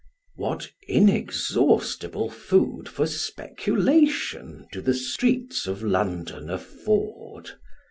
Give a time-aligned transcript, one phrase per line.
[0.35, 7.51] WHAT inexhaustible food for speculation, do the streets of London afford